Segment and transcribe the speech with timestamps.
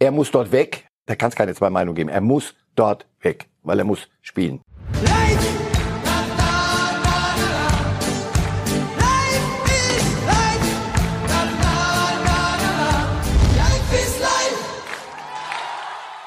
[0.00, 0.86] er muss dort weg.
[1.06, 2.08] Da kann es keine zwei Meinungen geben.
[2.08, 4.62] Er muss dort weg, weil er muss spielen.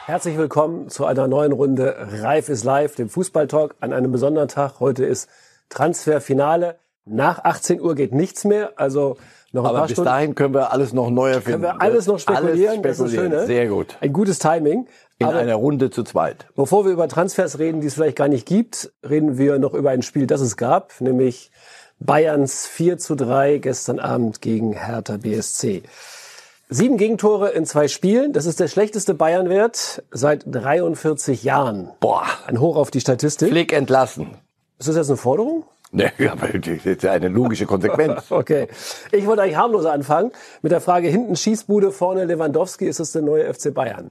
[0.05, 4.79] Herzlich willkommen zu einer neuen Runde Reif ist live, dem Fußballtalk an einem besonderen Tag.
[4.79, 5.27] Heute ist
[5.69, 6.77] Transferfinale.
[7.05, 9.17] Nach 18 Uhr geht nichts mehr, also
[9.53, 10.09] noch Aber bis Stunden.
[10.09, 11.61] dahin können wir alles noch neu erfinden.
[11.61, 13.31] Können wir alles noch spekulieren, Alles das ist spekulieren.
[13.31, 13.45] Schöne.
[13.45, 13.97] Sehr gut.
[14.01, 14.87] Ein gutes Timing.
[15.19, 16.47] In Aber einer Runde zu zweit.
[16.55, 19.91] bevor wir über Transfers reden, die es vielleicht gar nicht gibt, reden wir noch über
[19.91, 21.51] ein Spiel, das es gab, nämlich
[21.99, 25.83] Bayerns 4 zu 3 gestern Abend gegen Hertha BSC.
[26.69, 28.33] Sieben Gegentore in zwei Spielen.
[28.33, 31.91] Das ist der schlechteste Bayernwert seit 43 Jahren.
[31.99, 32.23] Boah.
[32.47, 33.49] Ein Hoch auf die Statistik.
[33.49, 34.31] Flick entlassen.
[34.79, 35.65] Ist das jetzt eine Forderung?
[35.93, 38.23] Ne, aber das ist ja eine logische Konsequenz.
[38.33, 38.67] Okay.
[39.11, 42.85] Ich wollte eigentlich harmloser anfangen mit der Frage hinten Schießbude, vorne Lewandowski.
[42.85, 44.09] Ist es der neue FC Bayern?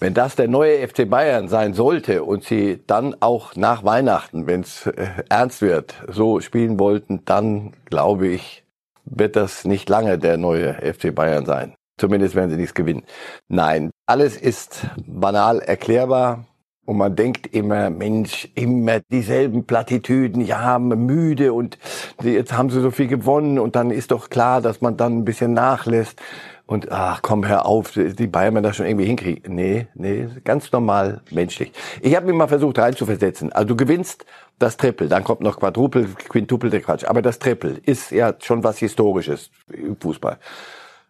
[0.00, 4.62] Wenn das der neue FC Bayern sein sollte und sie dann auch nach Weihnachten, wenn
[4.62, 8.64] es äh, ernst wird, so spielen wollten, dann glaube ich,
[9.04, 11.74] wird das nicht lange der neue FC Bayern sein.
[11.98, 13.04] Zumindest werden sie nichts gewinnen.
[13.48, 16.46] Nein, alles ist banal erklärbar.
[16.84, 21.78] Und man denkt immer, Mensch, immer dieselben Plattitüden, ja, müde und
[22.22, 25.24] jetzt haben sie so viel gewonnen und dann ist doch klar, dass man dann ein
[25.24, 26.20] bisschen nachlässt.
[26.66, 29.54] Und ach komm, hör auf, die Bayern werden das schon irgendwie hinkriegen.
[29.54, 31.72] Nee, nee, ganz normal menschlich.
[32.00, 33.52] Ich habe mir mal versucht reinzuversetzen.
[33.52, 34.24] Also du gewinnst
[34.58, 37.04] das Triple, dann kommt noch Quadruple, Quintuple, der Quatsch.
[37.04, 40.38] Aber das Triple ist ja schon was Historisches im Fußball.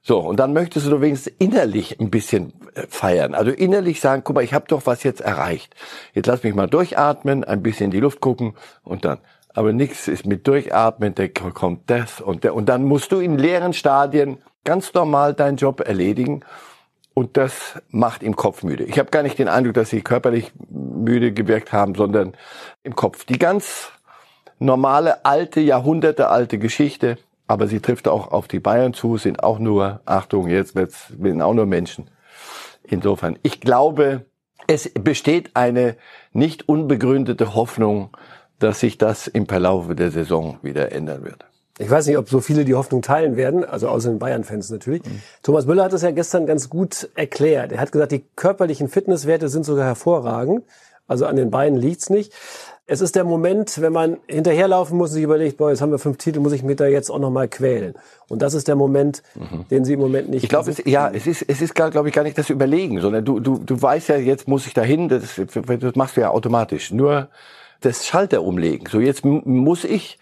[0.05, 3.34] So, und dann möchtest du wenigstens innerlich ein bisschen äh, feiern.
[3.34, 5.75] Also innerlich sagen, guck mal, ich habe doch was jetzt erreicht.
[6.12, 9.19] Jetzt lass mich mal durchatmen, ein bisschen in die Luft gucken und dann.
[9.55, 12.55] Aber nichts ist mit Durchatmen, da kommt das und der.
[12.55, 16.41] Und dann musst du in leeren Stadien ganz normal deinen Job erledigen.
[17.14, 18.84] Und das macht im Kopf müde.
[18.84, 22.33] Ich habe gar nicht den Eindruck, dass sie körperlich müde gewirkt haben, sondern
[22.83, 23.27] im Kopf.
[23.27, 23.92] Die ganz
[24.59, 30.00] normale, alte, jahrhundertealte Geschichte, aber sie trifft auch auf die Bayern zu, sind auch nur,
[30.04, 32.10] Achtung, jetzt wird's, sind auch nur Menschen.
[32.84, 34.26] Insofern, ich glaube,
[34.66, 35.97] es besteht eine
[36.32, 38.16] nicht unbegründete Hoffnung,
[38.58, 41.44] dass sich das im Verlauf der Saison wieder ändern wird.
[41.78, 45.02] Ich weiß nicht, ob so viele die Hoffnung teilen werden, also außer den Bayern-Fans natürlich.
[45.42, 47.72] Thomas Müller hat es ja gestern ganz gut erklärt.
[47.72, 50.64] Er hat gesagt, die körperlichen Fitnesswerte sind sogar hervorragend.
[51.08, 52.32] Also an den Beinen liegt's nicht.
[52.92, 55.98] Es ist der Moment, wenn man hinterherlaufen muss und sich überlegt, boah, jetzt haben wir
[55.98, 57.94] fünf Titel, muss ich mich da jetzt auch noch mal quälen.
[58.28, 59.22] Und das ist der Moment,
[59.70, 60.42] den sie im Moment nicht.
[60.42, 63.25] Ich glaube, es, ja, es ist, es ist, glaube ich, gar nicht das Überlegen, sondern
[63.25, 65.41] du, du, du weißt ja, jetzt muss ich dahin, das,
[65.81, 66.92] das machst du ja automatisch.
[66.92, 67.28] Nur
[67.81, 68.86] das Schalter umlegen.
[68.86, 70.19] So, jetzt muss ich,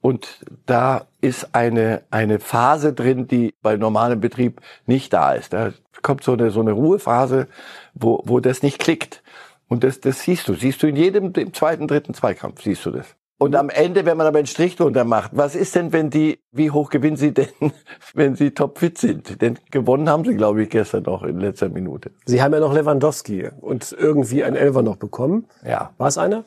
[0.00, 5.52] und da ist eine, eine Phase drin, die bei normalem Betrieb nicht da ist.
[5.52, 7.48] Da kommt so eine, so eine Ruhephase,
[7.94, 9.24] wo, wo das nicht klickt.
[9.70, 10.54] Und das, das siehst du.
[10.54, 13.06] Siehst du in jedem, im zweiten, dritten Zweikampf, siehst du das.
[13.38, 16.40] Und am Ende, wenn man aber einen Strich drunter macht, was ist denn, wenn die,
[16.50, 17.48] wie hoch gewinnen sie denn,
[18.12, 19.40] wenn sie topfit sind?
[19.40, 22.10] Denn gewonnen haben sie, glaube ich, gestern noch in letzter Minute.
[22.26, 25.46] Sie haben ja noch Lewandowski und irgendwie einen Elfer noch bekommen.
[25.64, 25.94] Ja.
[25.96, 26.44] War es einer?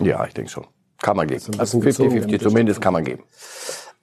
[0.00, 0.66] Ja, ich denke schon.
[1.00, 1.42] Kann man geben.
[1.58, 3.24] Also bisschen gezogen, 50-50 damit zumindest kann man geben.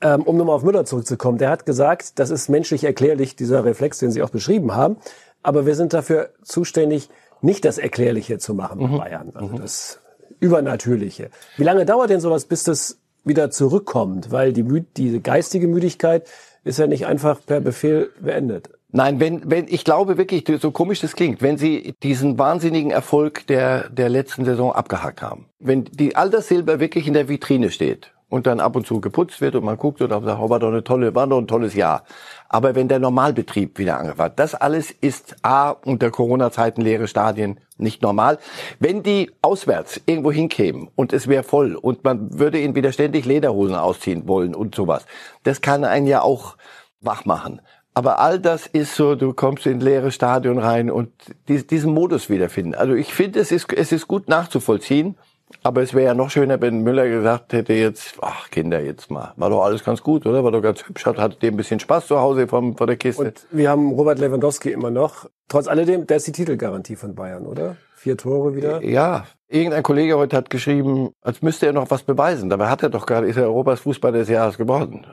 [0.01, 3.99] Ähm, um nochmal auf Müller zurückzukommen, der hat gesagt, das ist menschlich erklärlich, dieser Reflex,
[3.99, 4.97] den Sie auch beschrieben haben.
[5.43, 7.09] Aber wir sind dafür zuständig,
[7.43, 8.91] nicht das Erklärliche zu machen Mhm.
[8.97, 9.99] bei Bayern, also das
[10.39, 11.29] Übernatürliche.
[11.57, 14.31] Wie lange dauert denn sowas, bis das wieder zurückkommt?
[14.31, 14.63] Weil die,
[14.97, 16.27] diese geistige Müdigkeit
[16.63, 18.69] ist ja nicht einfach per Befehl beendet.
[18.95, 23.47] Nein, wenn, wenn, ich glaube wirklich, so komisch das klingt, wenn sie diesen wahnsinnigen Erfolg
[23.47, 25.47] der, der letzten Saison abgehakt haben.
[25.59, 29.55] Wenn die Alterssilber wirklich in der Vitrine steht und dann ab und zu geputzt wird
[29.55, 31.73] und man guckt und dann sagt, oh, war doch eine tolle, war doch ein tolles
[31.73, 32.03] Jahr.
[32.53, 38.03] Aber wenn der Normalbetrieb wieder angefangen das alles ist A, unter Corona-Zeiten leere Stadien nicht
[38.03, 38.37] normal.
[38.79, 43.25] Wenn die auswärts irgendwo hinkämen und es wäre voll und man würde ihnen wieder ständig
[43.25, 45.07] Lederhosen ausziehen wollen und sowas,
[45.41, 46.55] das kann einen ja auch
[47.01, 47.59] wach machen.
[47.95, 51.09] Aber all das ist so, du kommst in ein leeres Stadion rein und
[51.47, 52.75] dies- diesen Modus wiederfinden.
[52.75, 55.15] Also ich finde, es ist, es ist gut nachzuvollziehen.
[55.61, 59.33] Aber es wäre ja noch schöner, wenn Müller gesagt hätte jetzt, ach Kinder, jetzt mal,
[59.37, 60.43] war doch alles ganz gut, oder?
[60.43, 62.97] War doch ganz hübsch, hat, hattet ihr ein bisschen Spaß zu Hause vom, vor der
[62.97, 63.23] Kiste?
[63.23, 65.29] Und wir haben Robert Lewandowski immer noch.
[65.47, 67.77] Trotz alledem, der ist die Titelgarantie von Bayern, oder?
[67.95, 68.83] Vier Tore wieder.
[68.83, 72.49] Ja, irgendein Kollege heute hat geschrieben, als müsste er noch was beweisen.
[72.49, 75.05] Dabei hat er doch gerade, ist er Europas Fußballer des Jahres geworden.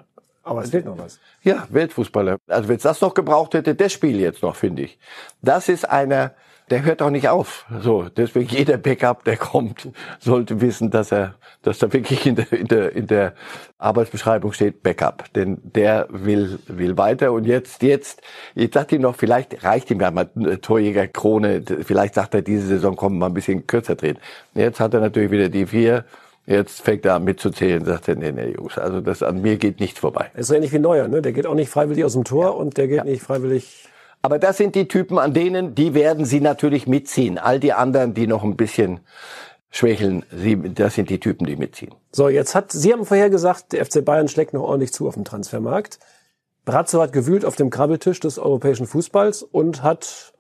[0.43, 1.21] Aber es fehlt noch was.
[1.43, 2.38] Ja, Weltfußballer.
[2.49, 4.99] Also wenn es das noch gebraucht hätte, das Spiel jetzt noch, finde ich.
[5.43, 6.32] Das ist einer,
[6.70, 7.67] der hört auch nicht auf.
[7.81, 9.88] So, deswegen jeder Backup, der kommt,
[10.19, 13.34] sollte wissen, dass er, dass da wirklich in der, in der, in der
[13.78, 15.32] Arbeitsbeschreibung steht Backup.
[15.34, 17.32] Denn der will, will weiter.
[17.32, 18.22] Und jetzt, jetzt,
[18.55, 20.26] ich dachte ihm noch, vielleicht reicht ihm ja mal
[20.62, 21.62] Torjägerkrone.
[21.82, 24.19] Vielleicht sagt er, diese Saison kommen mal ein bisschen kürzer drehen.
[24.55, 26.05] Jetzt hat er natürlich wieder die vier.
[26.46, 29.78] Jetzt fängt er an mitzuzählen, sagt er, nee, nee, Jungs, also das an mir geht
[29.78, 30.31] nichts vorbei.
[30.34, 31.22] ist so ähnlich wie Neuer, ne?
[31.22, 32.50] Der geht auch nicht freiwillig aus dem Tor ja.
[32.50, 33.05] und der geht ja.
[33.05, 33.88] nicht freiwillig
[34.22, 37.38] aber das sind die Typen, an denen, die werden sie natürlich mitziehen.
[37.38, 39.00] All die anderen, die noch ein bisschen
[39.70, 41.94] schwächeln, sie, das sind die Typen, die mitziehen.
[42.12, 45.14] So, jetzt hat, Sie haben vorher gesagt, der FC Bayern schlägt noch ordentlich zu auf
[45.14, 45.99] dem Transfermarkt.
[46.64, 50.34] Brazzo hat gewühlt auf dem Krabbeltisch des europäischen Fußballs und hat...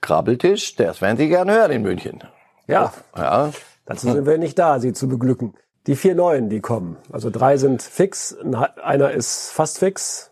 [0.00, 2.24] Krabbeltisch, das werden Sie gerne hören in München.
[2.66, 2.92] Ja.
[3.16, 3.52] Ja.
[3.84, 5.54] Dazu sind wir nicht da, Sie zu beglücken.
[5.86, 6.96] Die vier Neuen, die kommen.
[7.10, 8.36] Also drei sind fix,
[8.82, 10.31] einer ist fast fix,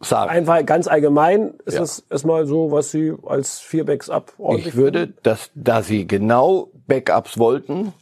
[0.00, 0.30] sagen.
[0.30, 1.82] Einfach ganz allgemein ist ja.
[1.82, 6.70] es erstmal so, was Sie als vier Backups ordentlich Ich würde, dass, da Sie genau
[6.86, 7.92] Backups wollten,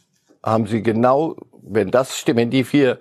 [0.41, 2.99] haben Sie genau, wenn das stimmt, wenn die vier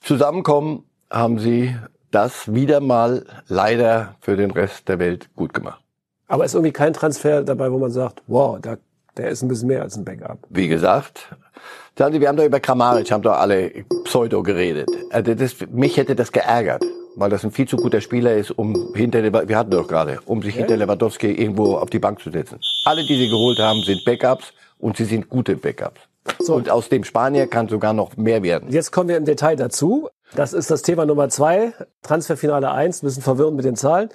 [0.00, 1.76] zusammenkommen, haben Sie
[2.10, 5.82] das wieder mal leider für den Rest der Welt gut gemacht.
[6.26, 8.78] Aber ist irgendwie kein Transfer dabei, wo man sagt, wow, da,
[9.16, 10.38] der ist ein bisschen mehr als ein Backup.
[10.48, 11.28] Wie gesagt,
[11.98, 13.70] sagen Sie, wir haben da über Kramaric, haben doch alle
[14.04, 14.88] Pseudo geredet.
[15.10, 16.84] Also das, mich hätte das geärgert
[17.16, 20.42] weil das ein viel zu guter Spieler ist, um hinter wir hatten doch gerade, um
[20.42, 20.60] sich ja.
[20.60, 22.60] hinter Lewandowski irgendwo auf die Bank zu setzen.
[22.84, 26.00] Alle, die sie geholt haben, sind Backups und sie sind gute Backups.
[26.38, 26.54] So.
[26.54, 28.70] Und aus dem Spanier kann sogar noch mehr werden.
[28.70, 30.08] Jetzt kommen wir im Detail dazu.
[30.34, 31.72] Das ist das Thema Nummer zwei.
[32.02, 33.02] Transferfinale eins.
[33.02, 34.10] Ein bisschen verwirrend mit den Zahlen.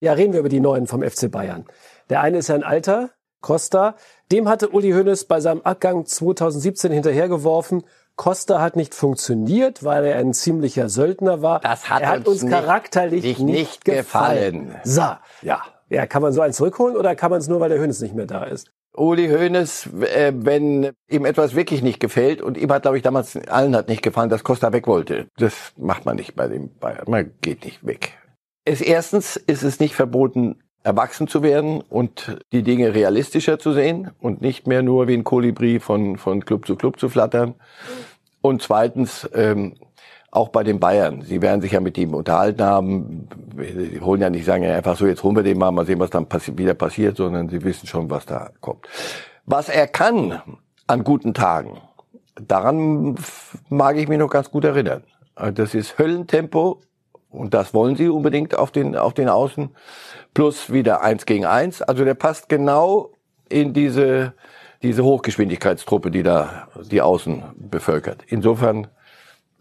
[0.00, 1.66] Ja, reden wir über die Neuen vom FC Bayern.
[2.10, 3.10] Der eine ist ein Alter,
[3.40, 3.96] Costa.
[4.32, 7.84] Dem hatte Uli Hoeneß bei seinem Abgang 2017 hinterhergeworfen.
[8.16, 11.60] Costa hat nicht funktioniert, weil er ein ziemlicher Söldner war.
[11.60, 14.68] Das hat, er hat uns, uns charakterlich nicht, nicht gefallen.
[14.68, 14.80] gefallen.
[14.84, 15.46] So.
[15.46, 15.62] Ja.
[15.88, 18.14] Ja, kann man so einen zurückholen oder kann man es nur, weil der Hönes nicht
[18.14, 18.70] mehr da ist?
[18.94, 23.36] Uli Hoeneß, äh, wenn ihm etwas wirklich nicht gefällt, und ihm hat, glaube ich, damals
[23.48, 25.28] allen hat nicht gefallen, dass Costa weg wollte.
[25.36, 27.04] Das macht man nicht bei dem Bayern.
[27.08, 28.18] Man geht nicht weg.
[28.64, 34.10] Es, erstens ist es nicht verboten, erwachsen zu werden und die Dinge realistischer zu sehen
[34.20, 37.54] und nicht mehr nur wie ein Kolibri von, von Club zu Club zu flattern.
[38.40, 39.74] Und zweitens, ähm,
[40.32, 41.20] auch bei den Bayern.
[41.20, 43.28] Sie werden sich ja mit ihm unterhalten haben.
[43.54, 46.00] Sie holen ja nicht, sagen ja einfach so, jetzt holen wir den mal, mal sehen,
[46.00, 48.88] was dann passi wieder passiert, sondern sie wissen schon, was da kommt.
[49.44, 50.40] Was er kann
[50.86, 51.82] an guten Tagen,
[52.34, 53.16] daran
[53.68, 55.04] mag ich mich noch ganz gut erinnern.
[55.54, 56.80] Das ist Höllentempo
[57.28, 59.70] und das wollen sie unbedingt auf den, auf den Außen.
[60.34, 61.82] Plus wieder eins gegen eins.
[61.82, 63.12] Also der passt genau
[63.48, 64.32] in diese,
[64.82, 68.22] diese Hochgeschwindigkeitstruppe, die da die Außen bevölkert.
[68.26, 68.88] Insofern,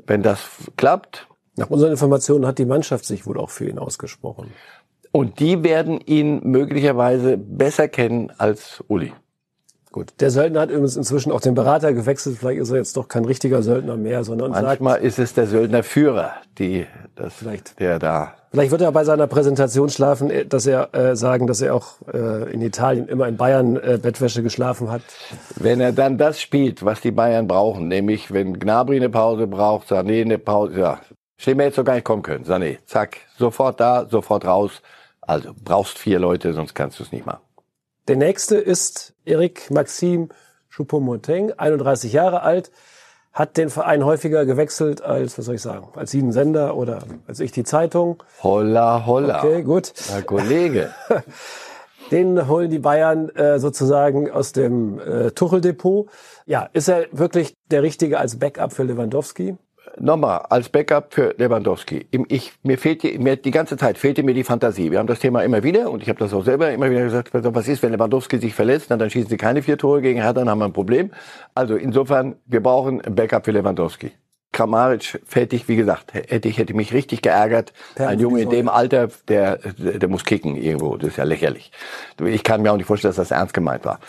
[0.05, 0.39] wenn das
[0.77, 1.27] klappt.
[1.57, 4.51] Nach unseren Informationen hat die Mannschaft sich wohl auch für ihn ausgesprochen.
[5.11, 9.11] Und die werden ihn möglicherweise besser kennen als Uli.
[9.91, 10.13] Gut.
[10.21, 12.37] Der Söldner hat übrigens inzwischen auch den Berater gewechselt.
[12.39, 15.47] Vielleicht ist er jetzt doch kein richtiger Söldner mehr, sondern manchmal sagt, ist es der
[15.47, 18.35] Söldnerführer, die das vielleicht der da.
[18.51, 21.95] Vielleicht wird er bei seiner Präsentation schlafen, äh, dass er äh, sagen, dass er auch
[22.13, 25.01] äh, in Italien immer in Bayern äh, Bettwäsche geschlafen hat.
[25.55, 29.89] Wenn er dann das spielt, was die Bayern brauchen, nämlich wenn Gnabry eine Pause braucht,
[29.89, 30.99] Sané eine Pause, ja,
[31.37, 32.43] stehen wir jetzt so gar nicht kommen können.
[32.43, 34.81] Sané, zack, sofort da, sofort raus.
[35.21, 37.41] Also brauchst vier Leute, sonst kannst du es nicht machen.
[38.09, 40.27] Der nächste ist Eric Maxime
[40.75, 42.71] Choupo-Moting, 31 Jahre alt,
[43.33, 47.39] hat den Verein häufiger gewechselt als, was soll ich sagen, als Sieben Sender oder als
[47.39, 48.21] ich die Zeitung.
[48.43, 49.39] Holla, holla.
[49.39, 49.93] Okay, gut.
[50.09, 50.89] Herr Kollege.
[52.11, 56.09] Den holen die Bayern äh, sozusagen aus dem äh, Tucheldepot.
[56.45, 59.55] Ja, ist er wirklich der Richtige als Backup für Lewandowski?
[59.99, 62.07] Nochmal als Backup für Lewandowski.
[62.27, 64.91] Ich, mir fehlt die, mir die ganze Zeit fehlte mir die Fantasie.
[64.91, 67.29] Wir haben das Thema immer wieder und ich habe das auch selber immer wieder gesagt,
[67.33, 70.33] was ist, wenn Lewandowski sich verletzt, dann, dann schießen sie keine vier Tore gegen Hertha,
[70.33, 71.11] dann haben wir ein Problem.
[71.55, 74.11] Also insofern, wir brauchen ein Backup für Lewandowski.
[74.53, 77.71] Kramaric fertig, wie gesagt, hätte ich hätte mich richtig geärgert.
[77.95, 80.97] Per ein Junge in dem Alter, der, der muss kicken irgendwo.
[80.97, 81.71] Das ist ja lächerlich.
[82.25, 83.99] Ich kann mir auch nicht vorstellen, dass das ernst gemeint war.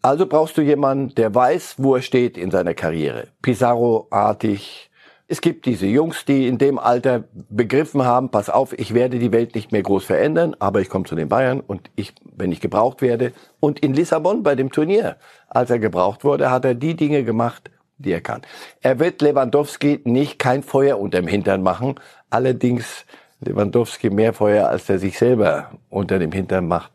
[0.00, 3.28] Also brauchst du jemanden, der weiß, wo er steht in seiner Karriere.
[3.42, 4.90] Pizarro-artig,
[5.26, 9.32] es gibt diese Jungs, die in dem Alter begriffen haben, pass auf, ich werde die
[9.32, 12.60] Welt nicht mehr groß verändern, aber ich komme zu den Bayern und ich, wenn ich
[12.60, 13.32] gebraucht werde.
[13.60, 15.16] Und in Lissabon bei dem Turnier,
[15.48, 18.42] als er gebraucht wurde, hat er die Dinge gemacht, die er kann.
[18.82, 21.94] Er wird Lewandowski nicht kein Feuer unterm Hintern machen,
[22.28, 23.06] allerdings
[23.40, 26.90] Lewandowski mehr Feuer, als er sich selber unter dem Hintern macht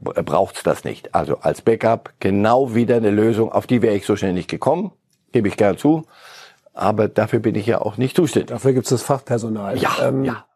[0.00, 1.14] braucht's das nicht.
[1.14, 4.92] Also als Backup genau wieder eine Lösung, auf die wäre ich so schnell nicht gekommen,
[5.32, 6.04] gebe ich gern zu.
[6.74, 8.48] Aber dafür bin ich ja auch nicht zuständig.
[8.48, 9.78] Dafür gibt es das Fachpersonal.
[9.78, 10.46] Ja, ähm, ja.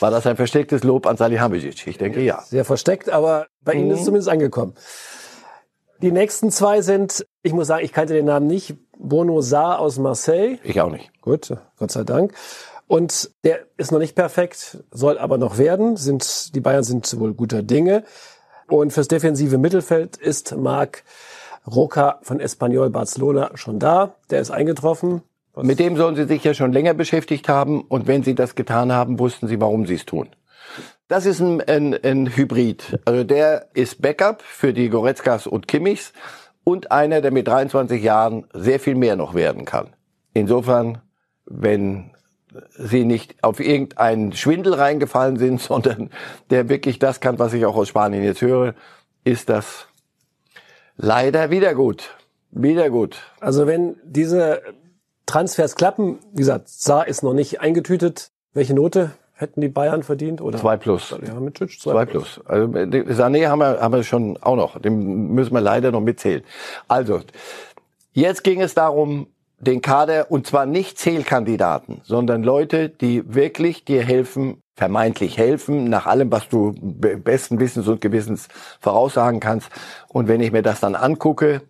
[0.00, 1.86] War das ein verstecktes Lob an Salihamidzic?
[1.86, 2.42] Ich denke ja.
[2.42, 3.80] Sehr versteckt, aber bei mhm.
[3.80, 4.74] Ihnen ist es zumindest angekommen.
[6.02, 9.98] Die nächsten zwei sind, ich muss sagen, ich kannte den Namen nicht, Bono Saar aus
[9.98, 10.58] Marseille.
[10.64, 11.10] Ich auch nicht.
[11.22, 12.34] Gut, Gott sei Dank.
[12.88, 15.96] Und der ist noch nicht perfekt, soll aber noch werden.
[15.96, 18.04] Sind, die Bayern sind wohl guter Dinge.
[18.68, 21.04] Und fürs defensive Mittelfeld ist Marc
[21.66, 24.16] Roca von Espanyol Barcelona schon da.
[24.30, 25.22] Der ist eingetroffen.
[25.54, 25.66] Was?
[25.66, 27.82] Mit dem sollen Sie sich ja schon länger beschäftigt haben.
[27.82, 30.28] Und wenn Sie das getan haben, wussten Sie, warum Sie es tun.
[31.08, 33.00] Das ist ein, ein, ein Hybrid.
[33.04, 36.12] Also der ist Backup für die Goretzkas und Kimmichs
[36.64, 39.88] und einer, der mit 23 Jahren sehr viel mehr noch werden kann.
[40.32, 41.02] Insofern,
[41.44, 42.12] wenn
[42.70, 46.10] sie nicht auf irgendeinen Schwindel reingefallen sind, sondern
[46.50, 48.74] der wirklich das kann, was ich auch aus Spanien jetzt höre,
[49.24, 49.86] ist das
[50.96, 52.16] leider wieder gut.
[52.50, 53.18] Wieder gut.
[53.40, 54.62] Also wenn diese
[55.32, 58.32] Transfers klappen, wie gesagt, Saar ist noch nicht eingetütet.
[58.52, 60.42] Welche Note hätten die Bayern verdient?
[60.42, 60.58] Oder?
[60.58, 61.14] Zwei plus.
[61.26, 62.34] Ja, mit Tschitsch, zwei, zwei plus.
[62.34, 62.46] plus.
[62.46, 64.78] Also Sané haben wir, haben wir schon auch noch.
[64.78, 66.42] Den müssen wir leider noch mitzählen.
[66.86, 67.20] Also,
[68.12, 69.26] jetzt ging es darum,
[69.58, 76.04] den Kader, und zwar nicht Zählkandidaten, sondern Leute, die wirklich dir helfen, vermeintlich helfen, nach
[76.04, 78.48] allem, was du besten Wissens und Gewissens
[78.80, 79.70] voraussagen kannst.
[80.08, 81.62] Und wenn ich mir das dann angucke,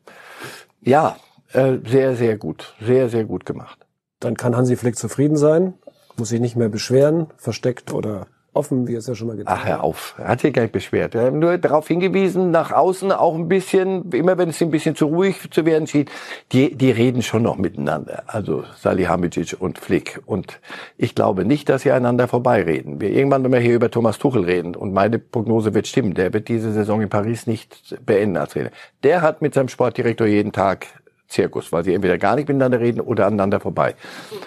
[0.81, 1.17] ja,
[1.53, 3.87] äh, sehr, sehr gut, sehr, sehr gut gemacht.
[4.21, 5.75] Dann kann Hansi Flick zufrieden sein,
[6.17, 9.63] muss sich nicht mehr beschweren, versteckt oder offen, wie es ja schon mal getan hat.
[9.63, 10.15] Ach, hör auf.
[10.19, 11.15] Er hat sich gar nicht beschwert.
[11.15, 14.95] Er hat nur darauf hingewiesen, nach außen auch ein bisschen, immer wenn es ein bisschen
[14.95, 16.07] zu ruhig zu werden schien,
[16.53, 18.25] die, die reden schon noch miteinander.
[18.27, 20.21] Also Salihamidzic und Flick.
[20.27, 20.61] Und
[20.99, 23.01] ich glaube nicht, dass sie einander vorbeireden.
[23.01, 26.33] Wir irgendwann, wenn wir hier über Thomas Tuchel reden, und meine Prognose wird stimmen, der
[26.33, 28.71] wird diese Saison in Paris nicht beenden als Trainer.
[29.03, 30.87] Der hat mit seinem Sportdirektor jeden Tag
[31.33, 33.95] Zirkus, weil sie entweder gar nicht miteinander reden oder aneinander vorbei.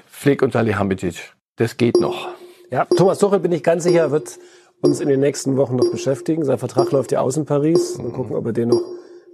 [0.08, 2.30] Flick und Salihamidzic, das geht noch.
[2.72, 4.38] Ja, Thomas Tuchel bin ich ganz sicher, wird
[4.82, 6.46] uns in den nächsten Wochen noch beschäftigen.
[6.46, 7.98] Sein Vertrag läuft ja aus in Paris.
[7.98, 8.82] Mal gucken, ob er den noch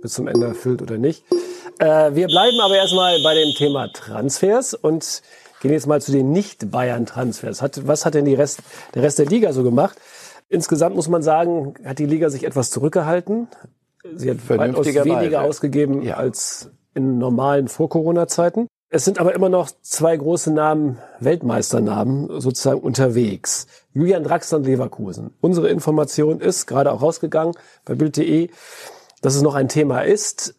[0.02, 1.24] bis zum Ende erfüllt oder nicht.
[1.80, 5.22] Äh, wir bleiben aber erstmal bei dem Thema Transfers und
[5.62, 7.62] gehen jetzt mal zu den Nicht-Bayern-Transfers.
[7.62, 8.60] Hat, was hat denn die Rest,
[8.96, 9.98] der Rest der Liga so gemacht?
[10.50, 13.48] Insgesamt muss man sagen, hat die Liga sich etwas zurückgehalten.
[14.16, 16.16] Sie hat weitaus weniger ausgegeben ja.
[16.16, 18.68] als in normalen Vor-Corona-Zeiten.
[18.94, 23.68] Es sind aber immer noch zwei große Namen, Weltmeisternamen sozusagen unterwegs.
[23.94, 25.34] Julian Draxler und Leverkusen.
[25.40, 27.54] Unsere Information ist gerade auch rausgegangen
[27.86, 28.50] bei Bild.de,
[29.22, 30.56] dass es noch ein Thema ist.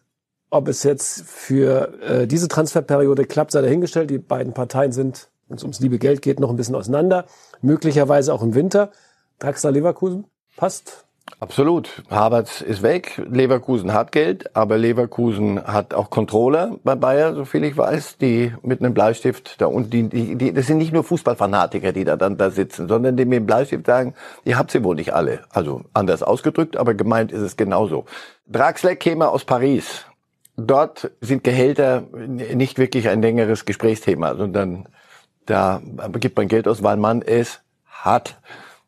[0.49, 4.09] Ob es jetzt für äh, diese Transferperiode klappt, sei dahingestellt.
[4.09, 7.25] Die beiden Parteien sind, wenn es ums liebe Geld geht, noch ein bisschen auseinander.
[7.61, 8.91] Möglicherweise auch im Winter.
[9.37, 10.25] Draxler Leverkusen
[10.55, 11.05] passt
[11.39, 12.03] Absolut.
[12.09, 13.21] Havertz ist weg.
[13.29, 18.53] Leverkusen hat Geld, aber Leverkusen hat auch Controller bei Bayer, so viel ich weiß, die
[18.61, 22.15] mit einem Bleistift da und die, die, die das sind nicht nur Fußballfanatiker, die da
[22.15, 24.13] dann da sitzen, sondern die mit dem Bleistift sagen,
[24.45, 25.41] ihr habt sie wohl nicht alle.
[25.49, 28.05] Also anders ausgedrückt, aber gemeint ist es genauso.
[28.47, 30.05] Draxler käme aus Paris.
[30.55, 34.87] Dort sind Gehälter nicht wirklich ein längeres Gesprächsthema, sondern
[35.45, 35.81] da
[36.19, 38.37] gibt man Geld aus, weil man es hat.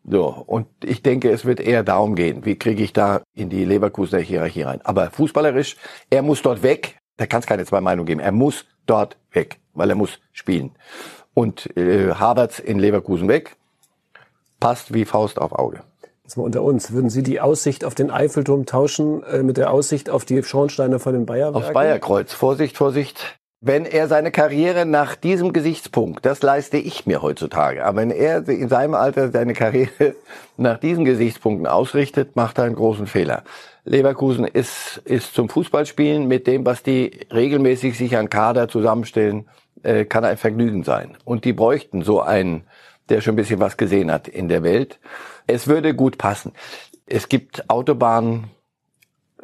[0.07, 3.65] So, und ich denke, es wird eher darum gehen, wie kriege ich da in die
[3.65, 4.81] Leverkusener Hierarchie rein.
[4.83, 5.77] Aber fußballerisch,
[6.09, 6.97] er muss dort weg.
[7.17, 8.19] Da kann es keine zwei Meinungen geben.
[8.19, 10.71] Er muss dort weg, weil er muss spielen.
[11.33, 13.55] Und äh, Havertz in Leverkusen weg,
[14.59, 15.81] passt wie Faust auf Auge.
[16.24, 16.91] Jetzt mal unter uns.
[16.91, 21.00] Würden Sie die Aussicht auf den Eiffelturm tauschen äh, mit der Aussicht auf die Schornsteine
[21.00, 21.63] von den Bayerwerken?
[21.63, 22.33] Aufs Bayerkreuz.
[22.33, 27.98] Vorsicht, Vorsicht wenn er seine Karriere nach diesem Gesichtspunkt, das leiste ich mir heutzutage, aber
[27.98, 30.15] wenn er in seinem Alter seine Karriere
[30.57, 33.43] nach diesen Gesichtspunkten ausrichtet, macht er einen großen Fehler.
[33.84, 39.50] Leverkusen ist, ist zum Fußballspielen mit dem, was die regelmäßig sich an Kader zusammenstellen,
[39.81, 41.17] äh, kann ein Vergnügen sein.
[41.25, 42.65] Und die bräuchten so einen,
[43.10, 45.00] der schon ein bisschen was gesehen hat in der Welt.
[45.48, 46.51] Es würde gut passen.
[47.07, 48.51] Es gibt Autobahnen,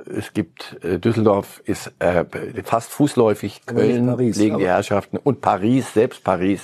[0.06, 2.26] es gibt äh, Düsseldorf ist äh,
[2.64, 6.62] fast fußläufig, Köln Paris, liegen die Herrschaften und Paris, selbst Paris.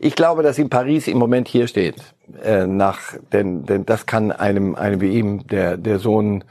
[0.00, 1.96] Ich glaube, dass in Paris im Moment hier steht,
[2.42, 3.00] äh, nach,
[3.32, 6.44] denn, denn das kann einem, einem wie ihm, der, der so ein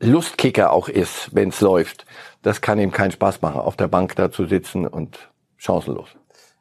[0.00, 2.06] Lustkicker auch ist, wenn es läuft,
[2.42, 6.08] das kann ihm keinen Spaß machen, auf der Bank da zu sitzen und chancenlos.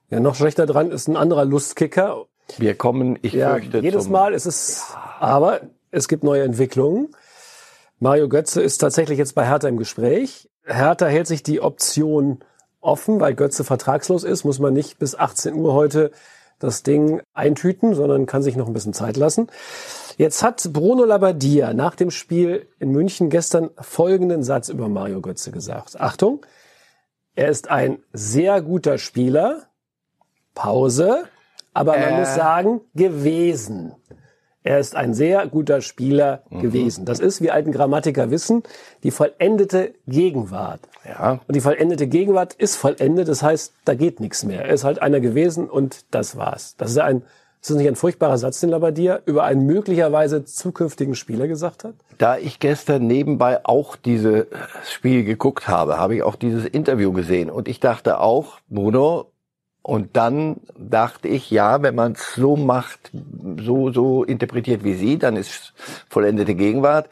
[0.10, 2.26] Ja, noch schlechter dran ist ein anderer Lustkicker.
[2.58, 5.16] Wir kommen, ich ja, fürchte, jedes Mal ist es, ja.
[5.22, 7.16] aber es gibt neue Entwicklungen.
[8.04, 10.50] Mario Götze ist tatsächlich jetzt bei Hertha im Gespräch.
[10.66, 12.40] Hertha hält sich die Option
[12.80, 16.10] offen, weil Götze vertragslos ist, muss man nicht bis 18 Uhr heute
[16.58, 19.50] das Ding eintüten, sondern kann sich noch ein bisschen Zeit lassen.
[20.18, 25.52] Jetzt hat Bruno Labbadia nach dem Spiel in München gestern folgenden Satz über Mario Götze
[25.52, 26.02] gesagt.
[26.02, 26.44] Achtung,
[27.36, 29.68] er ist ein sehr guter Spieler.
[30.56, 31.26] Pause.
[31.72, 32.20] Aber man äh.
[32.20, 33.94] muss sagen, gewesen.
[34.64, 36.62] Er ist ein sehr guter Spieler mhm.
[36.62, 37.06] gewesen.
[37.06, 38.64] Das ist, wie alten Grammatiker wissen,
[39.04, 40.82] die vollendete Gegenwart.
[41.06, 41.40] Ja.
[41.48, 44.66] Und die vollendete Gegenwart ist vollendet, das heißt, da geht nichts mehr.
[44.66, 46.76] Er ist halt einer gewesen und das war's.
[46.78, 47.24] Das ist ein
[47.62, 51.94] ist das nicht ein furchtbarer Satz, den Labadier über einen möglicherweise zukünftigen Spieler gesagt hat?
[52.18, 54.48] Da ich gestern nebenbei auch dieses
[54.90, 59.31] Spiel geguckt habe, habe ich auch dieses Interview gesehen und ich dachte auch, Bruno,
[59.84, 63.12] und dann dachte ich, ja, wenn man es so macht,
[63.60, 65.74] so, so interpretiert wie Sie, dann ist
[66.08, 67.10] vollendete Gegenwart.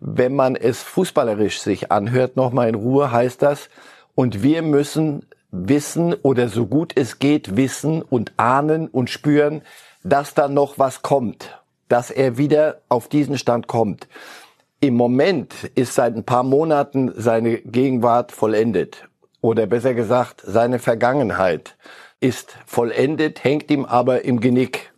[0.00, 3.68] Wenn man es fußballerisch sich anhört, nochmal in Ruhe, heißt das,
[4.14, 9.62] und wir müssen wissen oder so gut es geht wissen und ahnen und spüren,
[10.02, 14.08] dass da noch was kommt, dass er wieder auf diesen Stand kommt.
[14.80, 19.08] Im Moment ist seit ein paar Monaten seine Gegenwart vollendet.
[19.40, 21.76] Oder besser gesagt, seine Vergangenheit
[22.20, 24.92] ist vollendet, hängt ihm aber im Genick.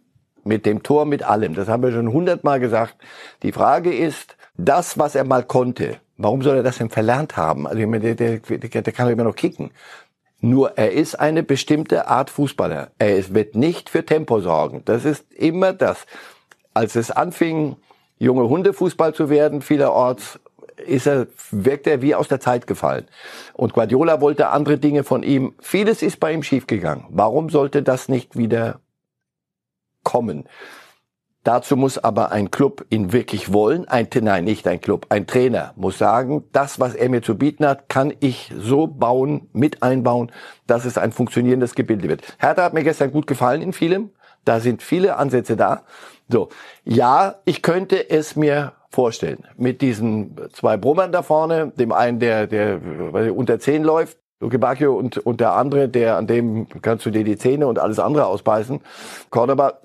[0.45, 1.55] Mit dem Tor, mit allem.
[1.55, 2.97] Das haben wir schon hundertmal gesagt.
[3.43, 7.67] Die Frage ist, das, was er mal konnte, warum soll er das denn verlernt haben?
[7.67, 9.73] Also, der, der, der, der kann immer noch kicken.
[10.41, 12.93] Nur er ist eine bestimmte Art Fußballer.
[12.99, 14.83] Er wird nicht für Tempo sorgen.
[14.85, 16.07] Das ist immer das.
[16.73, 17.77] Als es anfing,
[18.19, 20.39] junge Hundefußball zu werden, vielerorts,
[20.87, 23.06] ist er, wirkt er wie aus der Zeit gefallen.
[23.54, 25.54] Und Guardiola wollte andere Dinge von ihm.
[25.61, 27.04] Vieles ist bei ihm schiefgegangen.
[27.11, 28.80] Warum sollte das nicht wieder
[30.04, 30.49] kommen?
[31.44, 33.88] Dazu muss aber ein Club ihn wirklich wollen.
[33.88, 35.06] Ein, nein, nicht ein Club.
[35.08, 39.49] Ein Trainer muss sagen, das, was er mir zu bieten hat, kann ich so bauen,
[39.52, 40.30] mit einbauen,
[40.66, 42.23] dass es ein funktionierendes Gebilde wird.
[42.38, 44.11] Hertha hat mir gestern gut gefallen in vielem.
[44.44, 45.85] Da sind viele Ansätze da.
[46.28, 46.50] So.
[46.85, 49.45] Ja, ich könnte es mir vorstellen.
[49.57, 52.80] Mit diesen zwei Brummern da vorne, dem einen, der, der
[53.35, 57.25] unter zehn läuft, Luke Bacchio und, und der andere, der, an dem kannst du dir
[57.25, 58.80] die Zähne und alles andere ausbeißen.
[59.30, 59.80] Cordoba.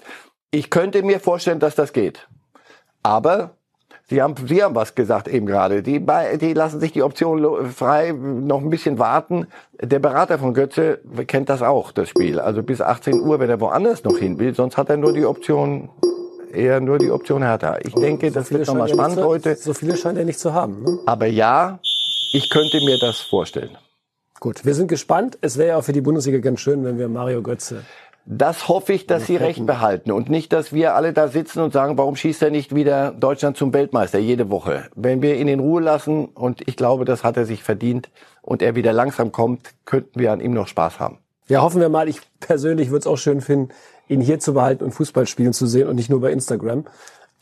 [0.51, 2.27] Ich könnte mir vorstellen, dass das geht.
[3.01, 3.55] Aber
[4.05, 5.81] Sie haben, Sie haben was gesagt eben gerade.
[5.81, 6.05] Die,
[6.39, 9.48] die lassen sich die Option frei, noch ein bisschen warten.
[9.81, 12.39] Der Berater von Götze kennt das auch, das Spiel.
[12.39, 14.53] Also bis 18 Uhr, wenn er woanders noch hin will.
[14.53, 15.89] Sonst hat er nur die Option
[16.53, 17.77] eher nur die Option Hertha.
[17.83, 19.55] Ich denke, so das wird nochmal spannend zu, heute.
[19.55, 20.83] So viele scheint er nicht zu haben.
[20.83, 21.00] Ne?
[21.05, 21.79] Aber ja,
[22.33, 23.78] ich könnte mir das vorstellen.
[24.39, 25.38] Gut, wir sind gespannt.
[25.41, 27.84] Es wäre ja auch für die Bundesliga ganz schön, wenn wir Mario Götze
[28.25, 31.73] das hoffe ich, dass Sie recht behalten und nicht, dass wir alle da sitzen und
[31.73, 34.86] sagen, warum schießt er nicht wieder Deutschland zum Weltmeister jede Woche?
[34.95, 38.10] Wenn wir ihn in Ruhe lassen und ich glaube, das hat er sich verdient
[38.41, 41.19] und er wieder langsam kommt, könnten wir an ihm noch Spaß haben.
[41.49, 42.08] Ja, hoffen wir mal.
[42.08, 43.73] Ich persönlich würde es auch schön finden,
[44.13, 46.86] ihn hier zu behalten und Fußball spielen zu sehen und nicht nur bei Instagram.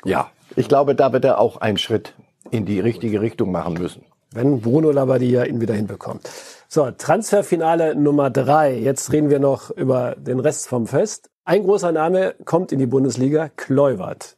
[0.04, 2.14] Ja, ich glaube, da wird er auch einen Schritt
[2.50, 4.04] in die richtige Richtung machen müssen.
[4.34, 6.30] Wenn Bruno Labbadia ihn wieder hinbekommt.
[6.68, 8.78] So, Transferfinale Nummer drei.
[8.78, 11.30] Jetzt reden wir noch über den Rest vom Fest.
[11.44, 14.38] Ein großer Name kommt in die Bundesliga, Kleuwert.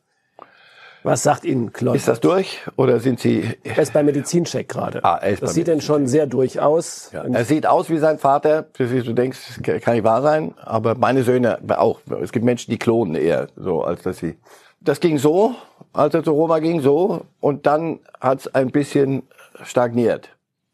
[1.04, 1.96] Was sagt Ihnen Klopp?
[1.96, 3.44] Ist das durch oder sind Sie?
[3.64, 5.04] Er ist beim Medizincheck gerade.
[5.04, 7.10] Ah, er ist das sieht denn schon sehr durch aus.
[7.12, 7.24] Ja.
[7.24, 8.64] Er sieht aus wie sein Vater.
[8.74, 10.54] Du denkst, kann nicht wahr sein.
[10.64, 12.00] Aber meine Söhne auch.
[12.22, 14.38] Es gibt Menschen, die klonen eher, so als dass sie.
[14.80, 15.56] Das ging so,
[15.92, 17.26] als er zu Roma ging, so.
[17.40, 19.24] Und dann hat es ein bisschen
[19.64, 20.30] stagniert.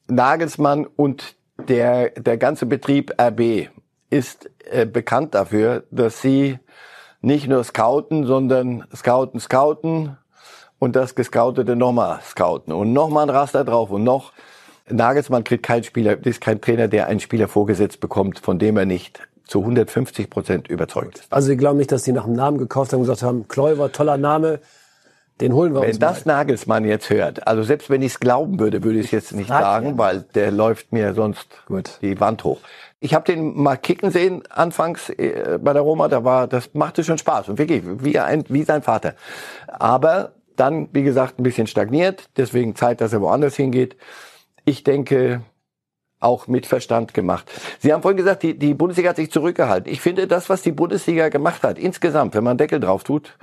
[0.07, 1.35] Nagelsmann und
[1.67, 3.69] der der ganze Betrieb RB
[4.09, 6.59] ist äh, bekannt dafür, dass sie
[7.21, 10.17] nicht nur scouten, sondern scouten, scouten
[10.79, 14.31] und das Gescoutete nochmal scouten und nochmal ein Raster drauf und noch.
[14.89, 18.85] Nagelsmann kriegt kein Spieler, ist kein Trainer, der einen Spieler vorgesetzt bekommt, von dem er
[18.85, 21.33] nicht zu 150 Prozent überzeugt ist.
[21.33, 23.91] Also Sie glauben nicht, dass Sie nach einem Namen gekauft haben und gesagt haben, Kläuber,
[23.91, 24.59] toller Name,
[25.41, 28.19] den holen wir wenn uns Wenn das Nagelsmann jetzt hört, also selbst wenn ich es
[28.19, 31.99] glauben würde, würde ich es jetzt nicht sagen, weil der läuft mir sonst Gut.
[32.01, 32.59] die Wand hoch.
[33.01, 37.03] Ich habe den mal kicken sehen anfangs äh, bei der Roma, da war das machte
[37.03, 39.15] schon Spaß und wirklich wie ein wie sein Vater.
[39.67, 43.95] Aber dann wie gesagt ein bisschen stagniert, deswegen Zeit, dass er woanders hingeht.
[44.65, 45.41] Ich denke
[46.19, 47.49] auch mit Verstand gemacht.
[47.79, 49.91] Sie haben vorhin gesagt, die, die Bundesliga hat sich zurückgehalten.
[49.91, 53.37] Ich finde, das, was die Bundesliga gemacht hat, insgesamt, wenn man Deckel drauf tut,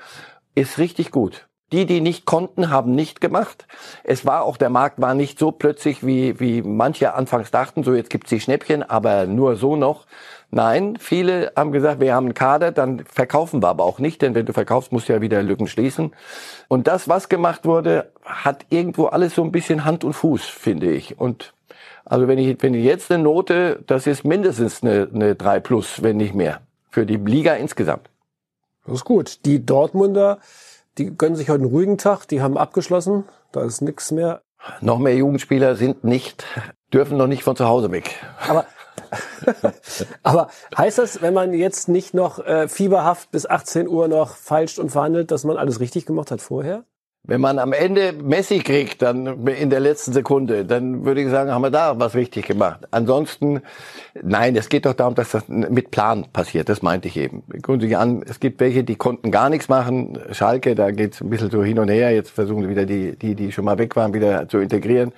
[0.54, 1.48] ist richtig gut.
[1.72, 3.66] Die, die nicht konnten, haben nicht gemacht.
[4.04, 7.94] Es war auch, der Markt war nicht so plötzlich, wie, wie manche anfangs dachten, so
[7.94, 10.06] jetzt gibt's die Schnäppchen, aber nur so noch.
[10.52, 14.36] Nein, viele haben gesagt, wir haben einen Kader, dann verkaufen wir aber auch nicht, denn
[14.36, 16.14] wenn du verkaufst, musst du ja wieder Lücken schließen.
[16.68, 20.92] Und das, was gemacht wurde, hat irgendwo alles so ein bisschen Hand und Fuß, finde
[20.92, 21.18] ich.
[21.18, 21.52] Und
[22.04, 26.04] also wenn ich, wenn ich jetzt eine Note, das ist mindestens eine, eine 3 plus,
[26.04, 28.08] wenn nicht mehr, für die Liga insgesamt.
[28.86, 29.44] Das ist gut.
[29.44, 30.38] Die Dortmunder
[30.98, 34.42] die gönnen sich heute einen ruhigen Tag, die haben abgeschlossen, da ist nichts mehr.
[34.80, 36.44] Noch mehr Jugendspieler sind nicht,
[36.92, 38.16] dürfen noch nicht von zu Hause weg.
[38.48, 38.66] Aber
[40.22, 44.78] Aber heißt das, wenn man jetzt nicht noch äh, fieberhaft bis 18 Uhr noch feilscht
[44.78, 46.84] und verhandelt, dass man alles richtig gemacht hat vorher?
[47.28, 51.50] Wenn man am Ende Messi kriegt, dann in der letzten Sekunde, dann würde ich sagen,
[51.50, 52.86] haben wir da was richtig gemacht.
[52.92, 53.62] Ansonsten,
[54.22, 56.68] nein, es geht doch darum, dass das mit Plan passiert.
[56.68, 57.42] Das meinte ich eben.
[57.80, 60.20] Sich an, es gibt welche, die konnten gar nichts machen.
[60.30, 62.12] Schalke, da geht's ein bisschen so hin und her.
[62.12, 65.12] Jetzt versuchen sie wieder die, die, die schon mal weg waren, wieder zu integrieren.